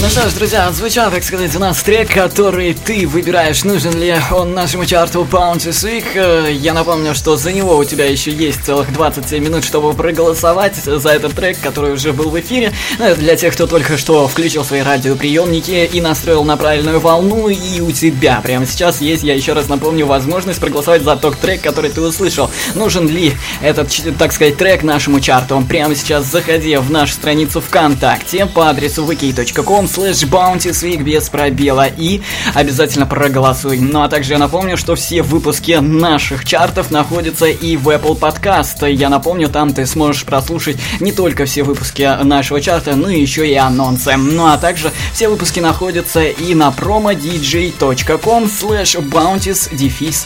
Ну 0.03 0.09
что 0.11 0.29
ж, 0.29 0.35
друзья, 0.35 0.71
звучал, 0.71 1.11
так 1.11 1.25
сказать, 1.25 1.57
у 1.57 1.59
нас 1.59 1.83
трек, 1.83 2.13
который 2.13 2.75
ты 2.75 3.07
выбираешь, 3.07 3.65
нужен 3.65 3.99
ли 3.99 4.15
он 4.31 4.53
нашему 4.53 4.85
чарту 4.85 5.27
Bounces 5.31 5.83
Week. 5.87 6.05
Э, 6.15 6.53
Я 6.53 6.75
напомню, 6.75 7.15
что 7.15 7.37
за 7.37 7.53
него 7.53 7.79
у 7.79 7.85
тебя 7.85 8.05
еще 8.05 8.31
есть 8.31 8.65
целых 8.67 8.93
27 8.93 9.43
минут, 9.43 9.65
чтобы 9.65 9.95
проголосовать 9.95 10.77
за 10.77 11.09
этот 11.09 11.33
трек, 11.33 11.59
который 11.61 11.93
уже 11.93 12.13
был 12.13 12.29
в 12.29 12.39
эфире. 12.39 12.73
Ну, 12.99 13.15
для 13.15 13.35
тех, 13.37 13.55
кто 13.55 13.67
только 13.67 13.97
что 13.97 14.29
включил 14.29 14.63
свои 14.63 14.83
радиоприемники 14.83 15.89
и 15.91 16.01
настроил 16.03 16.45
на 16.45 16.59
правильную 16.59 17.01
волну, 17.01 17.49
и 17.49 17.81
у 17.81 17.93
тебя 17.93 18.41
прямо 18.43 18.67
сейчас 18.67 19.01
есть, 19.01 19.23
я 19.23 19.35
еще 19.35 19.55
раз 19.55 19.69
напомню, 19.69 20.05
возможность 20.05 20.61
проголосовать 20.61 21.03
за 21.03 21.17
тот 21.17 21.39
трек, 21.39 21.63
который 21.63 21.91
ты 21.91 22.03
услышал. 22.03 22.51
Нужен 22.75 23.09
ли 23.09 23.33
этот, 23.63 23.89
так 24.19 24.33
сказать, 24.33 24.59
трек 24.59 24.83
нашему 24.83 25.21
чарту? 25.21 25.65
Прямо 25.67 25.95
сейчас 25.95 26.27
заходи 26.27 26.77
в 26.77 26.91
нашу 26.91 27.15
страницу 27.15 27.63
ВКонтакте 27.63 28.45
по 28.45 28.69
адресу 28.69 28.82
wiki.com 28.83 29.87
slash 29.87 30.25
bountysweek 30.29 31.03
без 31.03 31.29
пробела 31.29 31.87
и 31.87 32.21
обязательно 32.55 33.07
проголосуй. 33.07 33.79
Ну 33.79 34.03
а 34.03 34.09
также 34.09 34.33
я 34.33 34.39
напомню, 34.39 34.77
что 34.77 34.95
все 34.95 35.23
выпуски 35.23 35.79
наших 35.81 36.45
чартов 36.45 36.91
находятся 36.91 37.47
и 37.47 37.77
в 37.77 37.89
Apple 37.89 38.19
Podcast. 38.19 38.91
Я 38.91 39.09
напомню, 39.09 39.49
там 39.49 39.73
ты 39.73 39.87
сможешь 39.87 40.25
прослушать 40.25 40.77
не 41.01 41.13
только 41.13 41.45
все 41.45 41.63
выпуски 41.63 42.23
нашего 42.23 42.61
чарта, 42.61 42.97
но 42.97 43.09
еще 43.09 43.49
и 43.49 43.55
анонсы. 43.55 44.17
Ну 44.17 44.47
а 44.47 44.59
также 44.59 44.93
все 45.13 45.29
выпуски 45.29 45.61
находятся 45.61 46.23
и 46.23 46.55
на 46.55 46.69
promodj.com 46.71 48.45
slash 48.45 49.01
bounties 49.09 49.71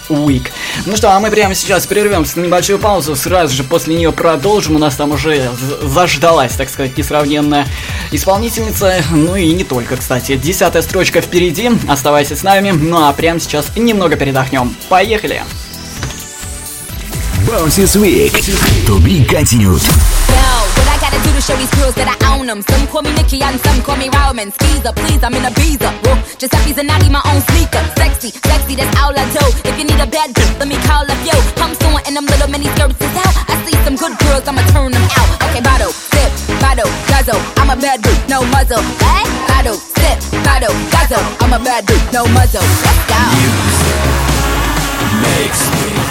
week. 0.08 0.48
Ну 0.86 0.96
что, 0.96 1.12
а 1.12 1.20
мы 1.20 1.30
прямо 1.30 1.54
сейчас 1.54 1.86
прервемся 1.86 2.38
на 2.40 2.44
небольшую 2.44 2.78
паузу, 2.78 3.16
сразу 3.16 3.54
же 3.54 3.64
после 3.64 3.96
нее 3.96 4.12
продолжим. 4.12 4.76
У 4.76 4.78
нас 4.78 4.96
там 4.96 5.12
уже 5.12 5.50
заждалась, 5.82 6.52
так 6.52 6.68
сказать, 6.70 6.96
несравненная 6.96 7.66
исполнительница, 8.46 9.04
ну 9.10 9.36
и 9.36 9.52
не 9.52 9.64
только, 9.64 9.96
кстати. 9.96 10.36
Десятая 10.36 10.82
строчка 10.82 11.20
впереди, 11.20 11.70
оставайся 11.88 12.36
с 12.36 12.42
нами, 12.42 12.70
ну 12.70 13.04
а 13.04 13.12
прямо 13.12 13.40
сейчас 13.40 13.72
немного 13.76 14.16
передохнем. 14.16 14.74
Поехали! 14.88 15.42
Bounces 17.46 17.94
Week. 17.96 18.32
To 18.86 18.98
be 19.02 19.24
continued. 19.24 19.82
Gotta 20.98 21.22
do 21.22 21.30
to 21.30 21.40
show 21.40 21.54
these 21.54 21.70
girls 21.76 21.94
that 21.96 22.08
I 22.08 22.16
own 22.34 22.46
them? 22.46 22.62
Some 22.62 22.86
call 22.88 23.02
me 23.02 23.12
Nicki 23.12 23.38
and 23.42 23.60
some 23.60 23.82
call 23.82 23.96
me 23.96 24.08
Roman. 24.08 24.50
Skeezer, 24.50 24.92
please, 24.96 25.22
I'm 25.22 25.34
in 25.34 25.44
a 25.44 25.50
visa. 25.50 25.92
Whoa, 26.02 26.16
Giuseppe's 26.38 26.78
and 26.78 26.88
Naughty, 26.88 27.10
my 27.10 27.22
own 27.30 27.40
sneaker. 27.52 27.84
Sexy, 27.94 28.30
sexy, 28.32 28.74
that's 28.74 28.90
all 28.98 29.12
I 29.14 29.22
do. 29.30 29.44
If 29.68 29.78
you 29.78 29.84
need 29.84 30.00
a 30.00 30.08
bad 30.08 30.34
bitch, 30.34 30.58
let 30.58 30.66
me 30.66 30.74
call 30.88 31.04
up 31.04 31.20
yo. 31.22 31.36
I'm 31.62 31.74
someone 31.76 32.02
in 32.08 32.14
them 32.14 32.26
little 32.26 32.48
mini 32.48 32.66
skirts 32.74 32.98
is 32.98 33.16
out. 33.22 33.34
I 33.46 33.54
see 33.68 33.76
some 33.86 33.94
good 33.94 34.18
girls, 34.18 34.48
I'ma 34.48 34.62
turn 34.72 34.90
them 34.90 35.04
out. 35.04 35.30
Okay, 35.46 35.60
bottle, 35.60 35.92
sip, 35.92 36.32
bottle, 36.58 36.90
guzzle. 37.06 37.55
I'm 37.68 37.76
a 37.76 37.82
bad 37.82 38.00
dude, 38.00 38.28
no 38.28 38.44
muzzle. 38.46 38.80
Hey, 39.02 39.26
bottle, 39.48 39.74
sip, 39.74 40.20
bottle, 40.44 40.72
guzzle. 40.92 41.18
I'm 41.40 41.52
a 41.52 41.58
bad 41.64 41.84
bitch, 41.84 42.12
no 42.12 42.24
muzzle. 42.28 42.62
Let's 42.62 43.06
go. 43.10 43.18
makes 45.20 45.70
me 45.72 46.05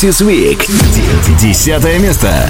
Bounces 0.00 0.20
Week. 0.20 0.64
Десятое 1.40 1.98
место. 1.98 2.48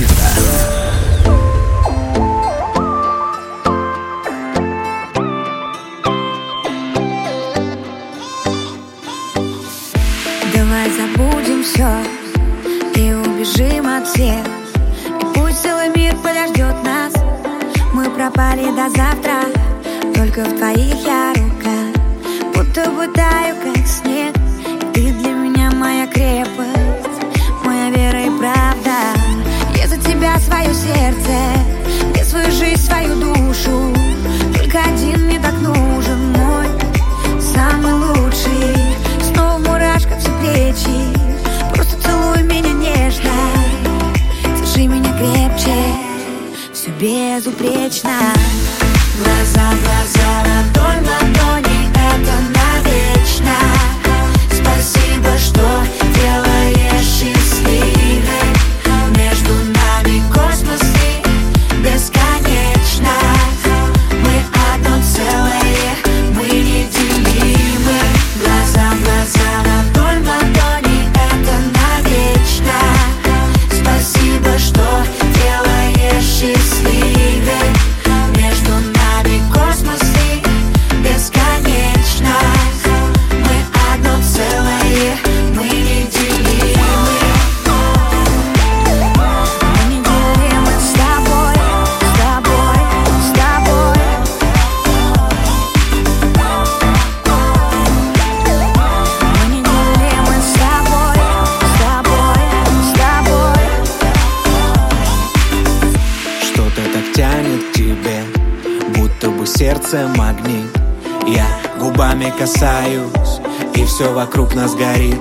все 113.99 114.13
вокруг 114.13 114.55
нас 114.55 114.77
горит. 114.77 115.19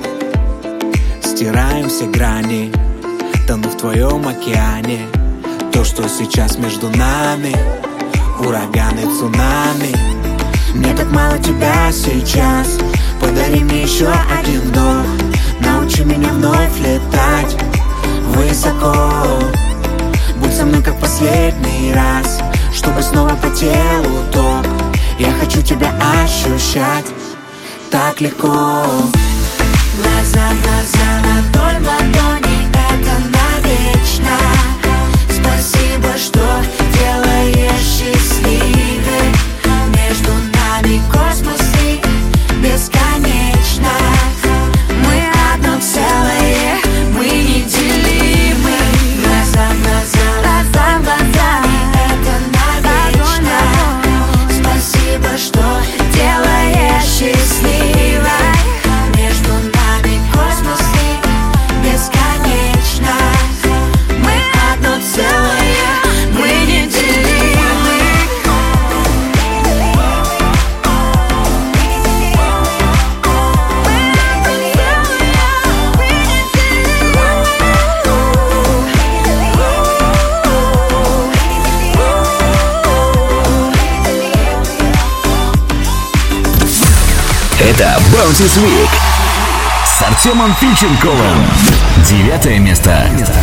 Стираем 1.23 1.89
все 1.89 2.05
грани 2.05 2.71
Тону 3.47 3.69
в 3.69 3.75
твоем 3.75 4.27
океане. 4.27 5.07
То, 5.73 5.83
что 5.83 6.07
сейчас 6.07 6.59
между 6.59 6.87
нами 6.89 7.55
Ураганы, 8.39 9.01
цунами. 9.17 9.95
Мне 10.75 10.95
так 10.95 11.11
мало 11.11 11.39
тебя 11.39 11.91
сейчас. 11.91 12.77
Подари 13.19 13.61
мне 13.61 13.81
еще 13.81 14.09
один 14.39 14.61
вдох. 14.61 15.07
Научи 15.59 16.03
меня 16.03 16.29
вновь 16.33 16.77
летать 16.79 17.57
Высоко. 18.35 18.93
Будь 20.39 20.53
со 20.53 20.65
мной 20.65 20.83
как 20.83 20.99
последний 20.99 21.93
раз 21.95 22.41
Чтобы 22.75 23.01
снова 23.01 23.29
по 23.41 23.49
телу 23.49 24.21
ток. 24.31 24.67
Я 25.17 25.31
хочу 25.31 25.63
тебя 25.63 25.91
ощущать 26.23 27.16
так 27.89 28.21
легко. 28.21 28.47
Глаза, 29.97 30.49
глаза, 30.63 31.21
ладонь, 31.23 31.85
ладонь 31.85 32.46
Music 88.39 88.61
Week 88.61 88.89
с 89.83 90.01
Артемом 90.03 90.53
Фильченковым. 90.59 91.47
Девятое 92.05 92.59
место. 92.59 93.09
место. 93.17 93.33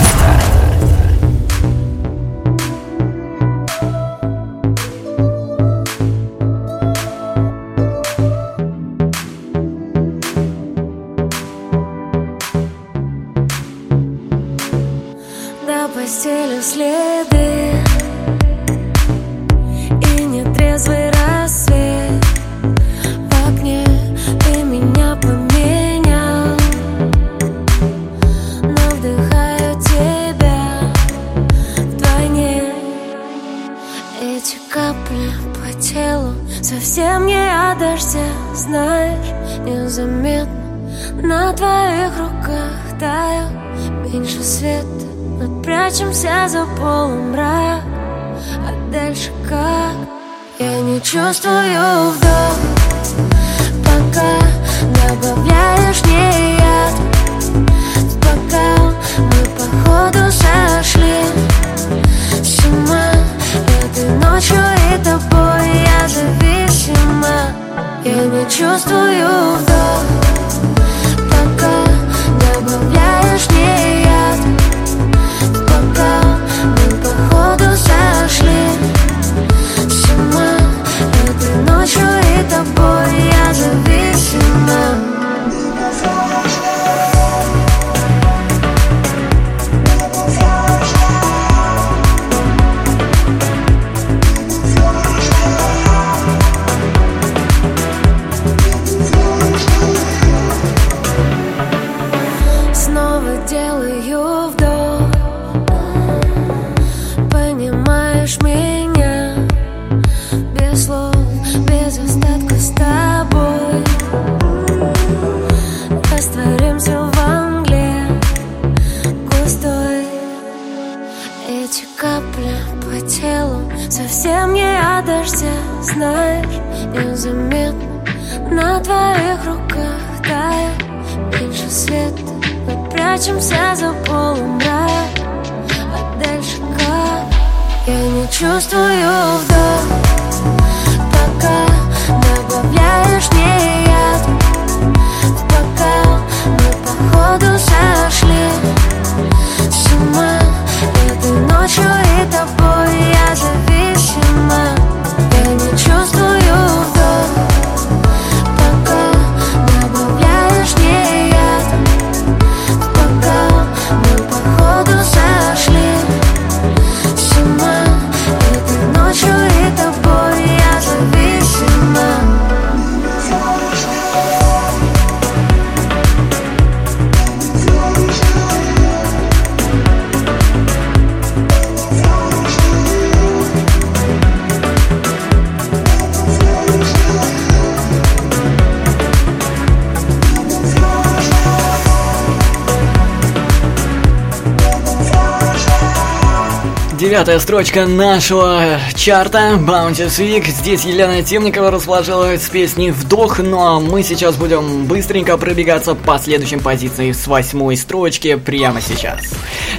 Девятая 196.98 197.40
строчка 197.40 197.86
нашего 197.86 198.78
чарта 198.94 199.54
Bounty 199.54 200.06
Week. 200.06 200.46
Здесь 200.46 200.84
Елена 200.84 201.24
Темникова 201.24 201.72
расположилась 201.72 202.44
с 202.44 202.48
песней 202.48 202.92
«Вдох», 202.92 203.40
но 203.40 203.80
мы 203.80 204.04
сейчас 204.04 204.36
будем 204.36 204.84
быстренько 204.84 205.36
пробегаться 205.36 205.96
по 205.96 206.18
следующим 206.18 206.60
позициям 206.60 207.12
с 207.12 207.26
восьмой 207.26 207.76
строчки 207.76 208.36
прямо 208.36 208.80
сейчас. 208.80 209.18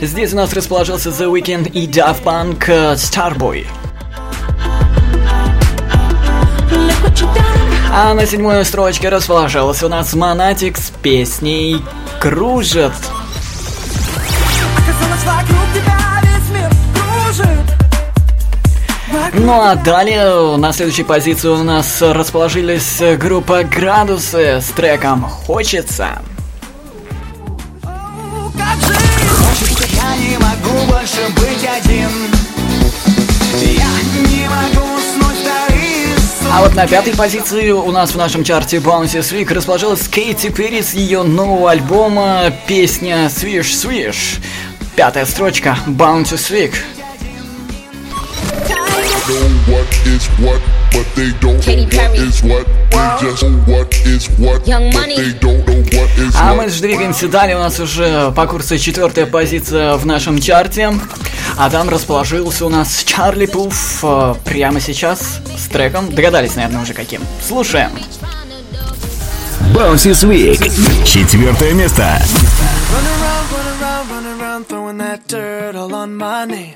Здесь 0.01 0.33
у 0.33 0.35
нас 0.35 0.51
расположился 0.51 1.09
The 1.09 1.31
Weeknd 1.31 1.71
и 1.71 1.87
Daft 1.87 2.23
Punk 2.23 2.65
э, 2.67 2.95
Starboy. 2.95 3.65
А 7.93 8.13
на 8.13 8.25
седьмой 8.25 8.65
строчке 8.65 9.07
расположился 9.07 9.85
у 9.85 9.89
нас 9.89 10.13
Монатик 10.13 10.77
с 10.77 10.89
песней 10.89 11.81
«Кружит». 12.19 12.91
Ну 19.37 19.61
а 19.61 19.75
далее 19.75 20.55
на 20.55 20.71
следующей 20.71 21.03
позиции 21.03 21.49
у 21.49 21.61
нас 21.61 22.01
расположились 22.01 23.01
группа 23.19 23.63
Градусы 23.63 24.61
с 24.61 24.67
треком 24.69 25.23
«Хочется». 25.23 26.21
А 36.51 36.61
вот 36.61 36.73
на 36.73 36.87
пятой 36.87 37.13
позиции 37.13 37.71
у 37.71 37.91
нас 37.91 38.11
в 38.11 38.17
нашем 38.17 38.45
чарте 38.45 38.77
Bouncy 38.77 39.19
Week 39.19 39.53
расположилась 39.53 40.07
Кейти 40.07 40.49
Перри 40.49 40.81
с 40.81 40.93
ее 40.93 41.23
нового 41.23 41.71
альбома 41.71 42.53
песня 42.67 43.25
Swish 43.25 43.73
Swish. 43.73 44.41
Пятая 44.95 45.25
строчка 45.25 45.77
Bouncy 45.85 46.37
Week. 46.37 46.73
Know 49.27 49.73
what 49.73 49.87
is 50.05 50.27
what, 50.39 50.61
but 50.91 51.05
they 51.15 51.31
don't 51.41 51.59
Katy 51.61 51.85
know 51.85 51.97
what 51.97 52.13
Perry. 52.15 52.27
is 52.27 52.43
what. 52.43 52.65
They 52.91 53.27
just 53.29 53.43
know 53.43 53.57
what 53.67 53.93
is 54.05 54.29
what, 54.39 54.67
Young 54.67 54.91
but 54.91 55.01
Money. 55.01 55.15
they 55.17 55.33
don't 55.39 55.65
know 55.67 55.81
what 55.97 56.09
is 56.17 56.33
А 56.35 56.53
what. 56.53 56.57
мы 56.63 56.69
же 56.69 56.81
двигаемся 56.81 57.27
далее, 57.27 57.55
у 57.57 57.59
нас 57.59 57.79
уже 57.79 58.31
по 58.35 58.45
курсу 58.47 58.77
четвертая 58.77 59.25
позиция 59.25 59.95
в 59.95 60.05
нашем 60.05 60.39
чарте. 60.39 60.91
А 61.57 61.69
там 61.69 61.89
расположился 61.89 62.65
у 62.65 62.69
нас 62.69 63.03
Чарли 63.05 63.45
Пуф 63.45 63.99
э, 64.03 64.35
прямо 64.43 64.79
сейчас 64.81 65.39
с 65.57 65.67
треком. 65.67 66.13
Догадались, 66.13 66.55
наверное, 66.55 66.81
уже 66.81 66.93
каким. 66.93 67.21
Слушаем. 67.45 67.91
Bounces 69.73 70.23
Week. 70.27 70.59
Четвертое 71.05 71.73
место. 71.73 72.03
Run 72.91 73.05
around, 73.05 73.51
run 73.51 73.67
around, 73.81 74.09
run 74.09 74.39
around, 74.39 74.67
throwing 74.67 74.97
that 74.97 75.27
dirt 75.27 75.75
all 75.75 75.93
on 75.93 76.15
my 76.15 76.45
name. 76.45 76.75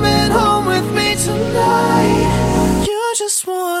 just 3.41 3.47
want 3.47 3.80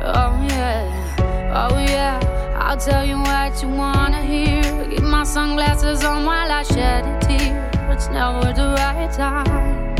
Oh 0.00 0.46
yeah, 0.48 1.60
oh 1.68 1.78
yeah. 1.78 2.56
I'll 2.58 2.78
tell 2.78 3.04
you 3.04 3.18
what 3.18 3.62
you 3.62 3.68
wanna 3.68 4.22
hear. 4.22 4.62
Keep 4.88 5.02
my 5.02 5.24
sunglasses 5.24 6.02
on 6.04 6.24
while 6.24 6.50
I 6.50 6.62
shed 6.62 7.04
a 7.04 7.20
tear. 7.20 7.70
It's 7.90 8.08
never 8.08 8.50
the 8.54 8.74
right 8.78 9.12
time. 9.12 9.94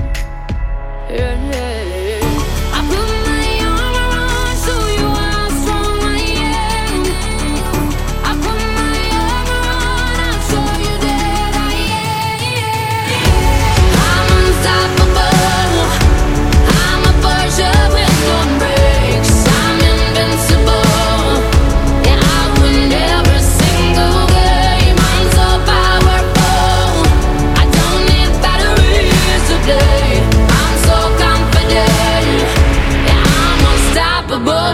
Yeah, 1.11 1.53
yeah. 1.53 2.02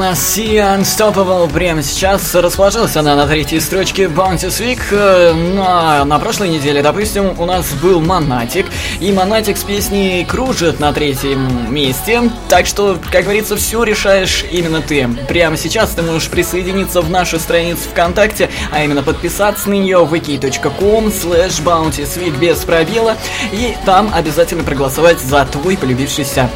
нас 0.00 0.34
Sea 0.36 0.78
Unstoppable 0.78 1.52
прямо 1.52 1.82
сейчас 1.82 2.34
расположился 2.34 3.00
она 3.00 3.16
на 3.16 3.26
третьей 3.26 3.60
строчке 3.60 4.04
Bounty 4.04 4.48
Week. 4.48 4.80
Э, 4.90 5.34
На, 5.34 6.04
на 6.06 6.18
прошлой 6.18 6.48
неделе, 6.48 6.82
допустим, 6.82 7.38
у 7.38 7.44
нас 7.44 7.70
был 7.82 8.00
Монатик, 8.00 8.64
и 8.98 9.12
Монатик 9.12 9.58
с 9.58 9.62
песней 9.62 10.24
кружит 10.24 10.80
на 10.80 10.94
третьем 10.94 11.72
месте. 11.72 12.22
Так 12.48 12.66
что, 12.66 12.98
как 13.12 13.24
говорится, 13.24 13.56
все 13.56 13.82
решаешь 13.82 14.44
именно 14.50 14.80
ты. 14.80 15.06
Прямо 15.28 15.58
сейчас 15.58 15.90
ты 15.90 16.00
можешь 16.00 16.30
присоединиться 16.30 17.02
в 17.02 17.10
нашу 17.10 17.38
страницу 17.38 17.82
ВКонтакте, 17.90 18.48
а 18.72 18.82
именно 18.82 19.02
подписаться 19.02 19.68
на 19.68 19.74
нее 19.74 20.08
wiki.com 20.10 21.08
slash 21.08 21.62
bountysweek 21.62 22.38
без 22.38 22.58
пробела, 22.60 23.16
и 23.52 23.76
там 23.84 24.10
обязательно 24.14 24.64
проголосовать 24.64 25.20
за 25.20 25.44
твой 25.44 25.76
полюбившийся 25.76 26.48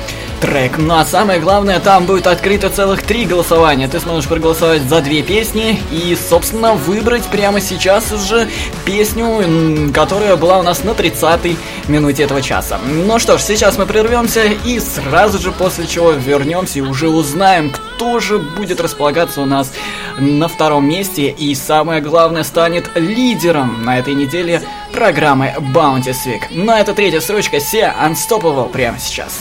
трек. 0.44 0.76
Ну 0.76 0.94
а 0.94 1.04
самое 1.06 1.40
главное, 1.40 1.80
там 1.80 2.04
будет 2.04 2.26
открыто 2.26 2.68
целых 2.68 3.02
три 3.02 3.24
голосования. 3.24 3.88
Ты 3.88 3.98
сможешь 3.98 4.28
проголосовать 4.28 4.82
за 4.82 5.00
две 5.00 5.22
песни 5.22 5.80
и, 5.90 6.16
собственно, 6.16 6.74
выбрать 6.74 7.24
прямо 7.24 7.60
сейчас 7.60 8.12
уже 8.12 8.48
песню, 8.84 9.90
которая 9.92 10.36
была 10.36 10.58
у 10.58 10.62
нас 10.62 10.84
на 10.84 10.90
30-й 10.90 11.56
минуте 11.88 12.24
этого 12.24 12.42
часа. 12.42 12.78
Ну 12.84 13.18
что 13.18 13.38
ж, 13.38 13.40
сейчас 13.40 13.78
мы 13.78 13.86
прервемся 13.86 14.42
и 14.44 14.80
сразу 14.80 15.38
же 15.38 15.50
после 15.50 15.86
чего 15.86 16.10
вернемся 16.10 16.80
и 16.80 16.82
уже 16.82 17.08
узнаем, 17.08 17.70
кто 17.70 18.20
же 18.20 18.38
будет 18.38 18.80
располагаться 18.80 19.40
у 19.40 19.46
нас 19.46 19.72
на 20.18 20.48
втором 20.48 20.86
месте 20.86 21.30
и, 21.30 21.54
самое 21.54 22.02
главное, 22.02 22.44
станет 22.44 22.90
лидером 22.94 23.82
на 23.82 23.98
этой 23.98 24.14
неделе 24.14 24.60
программы 24.92 25.54
Bounty 25.74 26.14
Week. 26.26 26.42
Ну 26.50 26.70
а 26.70 26.80
это 26.80 26.92
третья 26.92 27.20
строчка 27.20 27.56
Sea 27.56 27.94
Unstoppable 27.98 28.70
прямо 28.70 28.98
сейчас. 28.98 29.40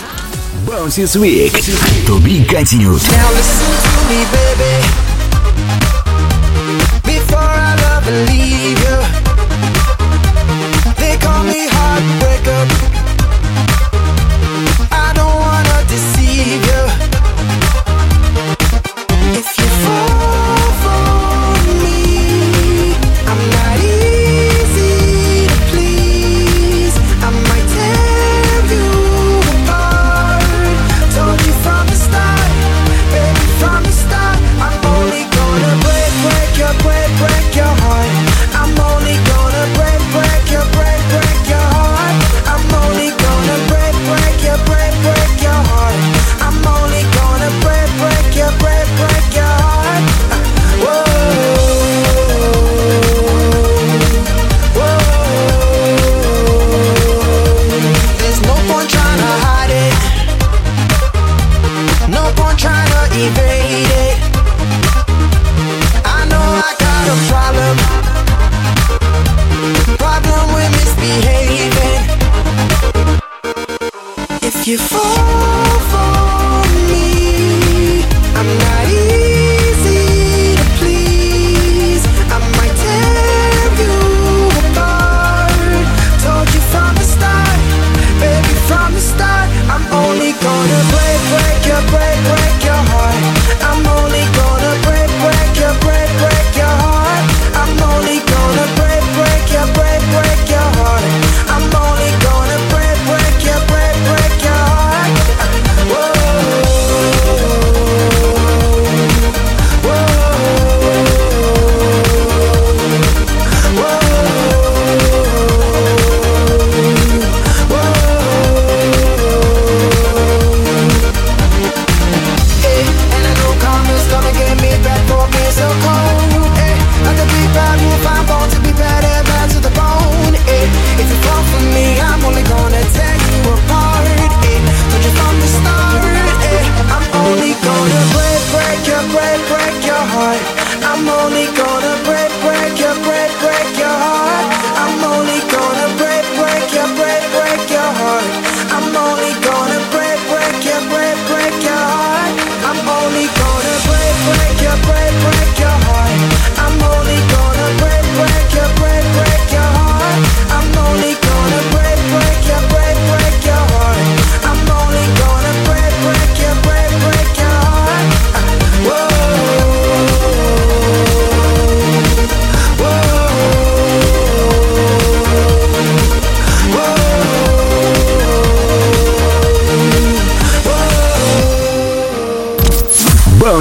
Bouncy 0.66 1.04
Week. 1.20 1.52
To 2.06 2.20
be 2.24 2.46
continued. 2.46 3.02
Now 3.12 3.30
listen 3.32 3.68
to 3.84 4.10
me, 4.10 4.24
baby. 4.32 5.13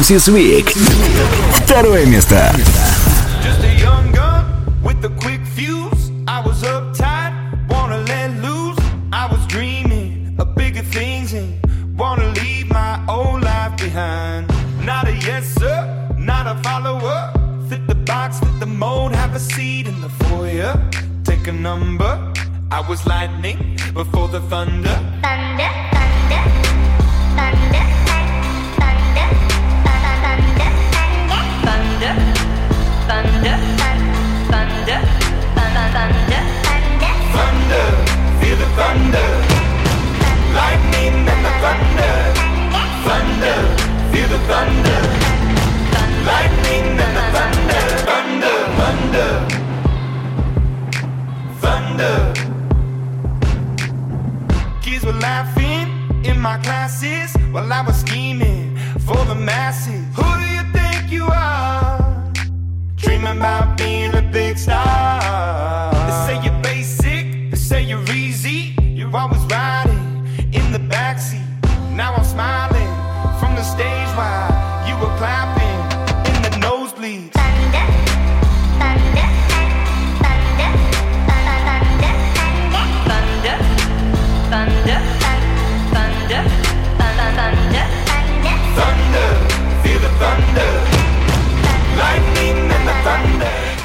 Bounces 0.02 0.26
Week. 0.26 0.76
Второе 1.54 2.04
место. 2.06 2.52
Just 2.56 2.91
thunder. 49.12 49.46
Thunder. 51.60 52.32
Kids 54.82 55.04
were 55.04 55.12
laughing 55.12 55.88
in 56.24 56.40
my 56.40 56.58
classes 56.58 57.34
while 57.52 57.72
I 57.72 57.82
was 57.82 58.00
scheming 58.00 58.76
for 59.06 59.22
the 59.26 59.34
masses. 59.34 60.04
Who 60.16 60.22
do 60.22 60.46
you 60.56 60.62
think 60.72 61.12
you 61.12 61.26
are? 61.26 62.32
Dreaming 62.96 63.36
about 63.36 63.76
being 63.76 64.11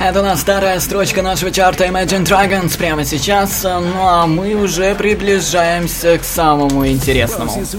Это 0.08 0.22
у 0.22 0.24
нас 0.24 0.40
вторая 0.40 0.80
строчка 0.80 1.22
нашего 1.22 1.52
чарта 1.52 1.86
Imagine 1.86 2.24
Dragons 2.24 2.78
прямо 2.78 3.04
сейчас, 3.04 3.64
ну 3.64 4.08
а 4.08 4.26
мы 4.26 4.54
уже 4.54 4.96
приближаемся 4.96 6.18
к 6.18 6.24
самому 6.24 6.88
интересному. 6.88 7.52
С. 7.52 7.76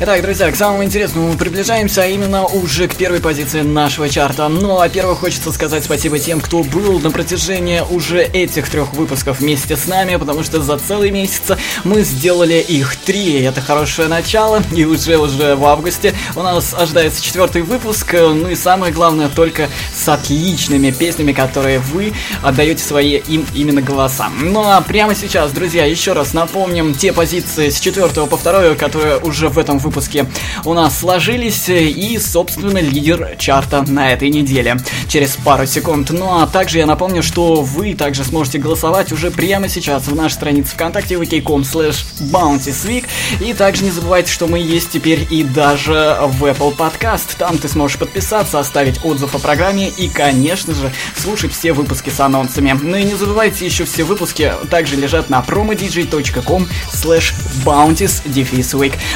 Итак, 0.00 0.22
друзья, 0.22 0.50
к 0.50 0.56
самому 0.56 0.82
интересному 0.82 1.28
мы 1.28 1.36
приближаемся, 1.36 2.02
а 2.02 2.06
именно 2.06 2.46
уже 2.46 2.88
к 2.88 2.96
первой 2.96 3.20
позиции 3.20 3.60
нашего 3.60 4.08
чарта. 4.08 4.48
Ну, 4.48 4.74
во-первых, 4.74 5.20
хочется 5.20 5.52
сказать 5.52 5.84
спасибо 5.84 6.18
тем, 6.18 6.40
кто 6.40 6.64
был 6.64 6.98
на 6.98 7.12
протяжении 7.12 7.80
уже 7.88 8.24
этих 8.24 8.68
трех 8.68 8.92
выпусков 8.94 9.38
вместе 9.38 9.76
с 9.76 9.86
нами, 9.86 10.16
потому 10.16 10.42
что 10.42 10.60
за 10.60 10.78
целый 10.78 11.12
месяц 11.12 11.56
мы 11.84 12.02
сделали 12.02 12.54
их 12.54 12.96
три. 12.96 13.40
Это 13.42 13.60
хорошее 13.60 14.08
начало, 14.08 14.64
и 14.74 14.84
уже 14.84 15.16
уже 15.16 15.54
в 15.54 15.64
августе 15.64 16.12
у 16.34 16.42
нас 16.42 16.74
ожидается 16.74 17.22
четвертый 17.22 17.62
выпуск, 17.62 18.14
ну 18.14 18.48
и 18.48 18.56
самое 18.56 18.92
главное, 18.92 19.28
только 19.28 19.68
с 19.94 20.08
отличными 20.08 20.90
песнями, 20.90 21.30
которые 21.30 21.78
вы 21.78 22.14
отдаете 22.42 22.82
свои 22.82 23.18
им 23.18 23.46
именно 23.54 23.80
голоса. 23.80 24.28
Ну 24.40 24.60
а 24.60 24.80
прямо 24.80 25.14
сейчас, 25.14 25.52
друзья, 25.52 25.84
еще 25.84 26.14
раз 26.14 26.32
напомним 26.32 26.94
те 26.94 27.12
позиции 27.12 27.70
с 27.70 27.78
четвертого 27.78 28.26
по 28.26 28.36
второе, 28.36 28.74
которые 28.74 29.18
уже 29.18 29.48
в 29.48 29.56
этом 29.56 29.83
выпуске 29.84 30.26
у 30.64 30.74
нас 30.74 30.98
сложились, 30.98 31.68
и, 31.68 32.18
собственно, 32.18 32.78
лидер 32.78 33.36
чарта 33.38 33.84
на 33.86 34.12
этой 34.12 34.30
неделе 34.30 34.76
через 35.08 35.36
пару 35.36 35.66
секунд. 35.66 36.10
Ну 36.10 36.40
а 36.40 36.46
также 36.46 36.78
я 36.78 36.86
напомню, 36.86 37.22
что 37.22 37.62
вы 37.62 37.94
также 37.94 38.24
сможете 38.24 38.58
голосовать 38.58 39.12
уже 39.12 39.30
прямо 39.30 39.68
сейчас 39.68 40.06
в 40.06 40.14
нашей 40.14 40.34
странице 40.34 40.72
ВКонтакте 40.72 41.14
vk.com 41.14 41.62
slash 41.62 42.04
bouncysweek 42.32 43.04
и 43.40 43.52
также 43.52 43.84
не 43.84 43.90
забывайте, 43.90 44.32
что 44.32 44.46
мы 44.46 44.58
есть 44.58 44.90
теперь 44.90 45.26
и 45.30 45.44
даже 45.44 46.16
в 46.22 46.44
Apple 46.44 46.76
Podcast. 46.76 47.36
Там 47.38 47.58
ты 47.58 47.68
сможешь 47.68 47.98
подписаться, 47.98 48.58
оставить 48.58 49.04
отзыв 49.04 49.34
о 49.34 49.38
программе 49.38 49.88
и, 49.88 50.08
конечно 50.08 50.74
же, 50.74 50.92
слушать 51.16 51.52
все 51.52 51.72
выпуски 51.72 52.10
с 52.10 52.20
анонсами. 52.20 52.78
Ну 52.80 52.96
и 52.96 53.04
не 53.04 53.14
забывайте, 53.14 53.64
еще 53.66 53.84
все 53.84 54.04
выпуски 54.04 54.52
также 54.70 54.96
лежат 54.96 55.30
на 55.30 55.40
promodj.com 55.40 56.66
slash 56.92 57.34
bounties 57.64 58.22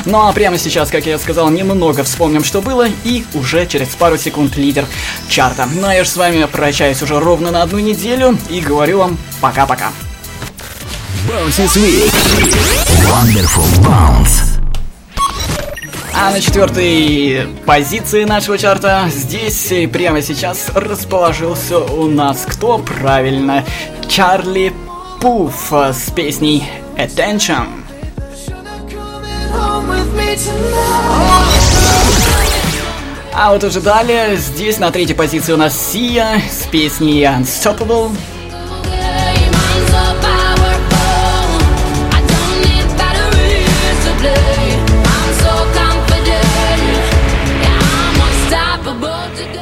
Ну 0.04 0.26
а 0.26 0.32
прямо 0.32 0.57
сейчас, 0.58 0.90
как 0.90 1.06
я 1.06 1.18
сказал, 1.18 1.48
немного 1.50 2.04
вспомним, 2.04 2.44
что 2.44 2.60
было, 2.60 2.86
и 3.04 3.24
уже 3.34 3.66
через 3.66 3.88
пару 3.88 4.18
секунд 4.18 4.56
лидер 4.56 4.86
чарта. 5.28 5.68
Ну 5.72 5.86
а 5.86 5.94
я 5.94 6.04
же 6.04 6.10
с 6.10 6.16
вами 6.16 6.44
прощаюсь 6.44 7.02
уже 7.02 7.18
ровно 7.18 7.50
на 7.50 7.62
одну 7.62 7.78
неделю 7.78 8.36
и 8.50 8.60
говорю 8.60 8.98
вам 8.98 9.18
пока-пока. 9.40 9.92
Bounces 11.28 11.76
Week. 11.76 12.12
Wonderful 13.06 13.66
Bounce. 13.84 14.58
А 16.14 16.32
на 16.32 16.40
четвертой 16.40 17.46
позиции 17.64 18.24
нашего 18.24 18.58
чарта 18.58 19.08
здесь 19.08 19.70
и 19.70 19.86
прямо 19.86 20.20
сейчас 20.20 20.68
расположился 20.74 21.78
у 21.78 22.08
нас 22.08 22.44
кто? 22.44 22.78
Правильно, 22.78 23.64
Чарли 24.08 24.72
Пуф 25.20 25.72
с 25.72 26.10
песней 26.10 26.64
Attention. 26.96 27.77
А 33.40 33.52
вот 33.52 33.62
уже 33.62 33.80
далее, 33.80 34.36
здесь 34.36 34.78
на 34.78 34.90
третьей 34.90 35.14
позиции 35.14 35.52
у 35.52 35.56
нас 35.56 35.74
Сия 35.92 36.42
с 36.50 36.66
песней 36.66 37.22
Unstoppable. 37.22 38.10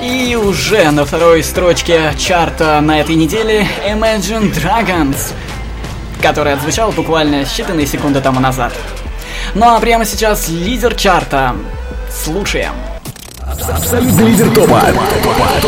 И 0.02 0.34
уже 0.34 0.90
на 0.90 1.04
второй 1.04 1.44
строчке 1.44 2.14
чарта 2.18 2.80
на 2.80 3.00
этой 3.00 3.14
неделе 3.14 3.66
Imagine 3.86 4.52
Dragons, 4.54 5.32
который 6.22 6.54
отзвучал 6.54 6.92
буквально 6.92 7.42
считанные 7.42 7.86
секунды 7.86 8.20
тому 8.20 8.40
назад. 8.40 8.72
Ну 9.58 9.64
а 9.74 9.80
прямо 9.80 10.04
сейчас 10.04 10.48
лидер 10.48 10.94
чарта. 10.94 11.54
Слушаем. 12.12 12.72
Абсолютный 13.40 14.26
лидер 14.26 14.50
топа. 14.50 14.82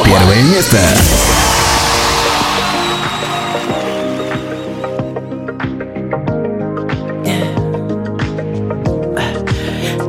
Первое 0.04 0.42
место. 0.42 0.76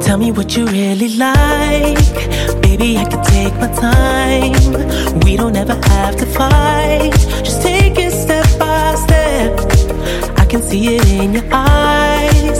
Tell 0.01 0.17
me 0.17 0.34
what 0.34 0.57
you 0.57 0.65
really 0.65 1.15
like. 1.15 2.61
Baby, 2.61 2.97
I 2.97 3.05
can 3.05 3.23
take 3.23 3.55
my 3.61 3.69
time. 3.80 5.21
We 5.23 5.38
don't 5.38 5.55
ever 5.55 5.80
have 5.88 6.17
to 6.17 6.25
fight. 6.25 7.13
Just 7.45 7.61
take 7.61 7.97
it 7.97 8.11
step 8.11 8.45
by 8.59 8.95
step. 8.95 9.57
I 10.38 10.45
can 10.47 10.61
see 10.61 10.97
it 10.97 11.09
in 11.09 11.32
your 11.32 11.45
eyes. 11.53 12.59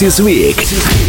this 0.00 0.18
week. 0.18 0.99